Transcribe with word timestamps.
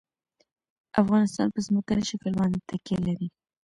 افغانستان 1.01 1.47
په 1.51 1.59
ځمکنی 1.65 2.03
شکل 2.11 2.31
باندې 2.39 2.65
تکیه 2.69 2.97
لري. 3.07 3.27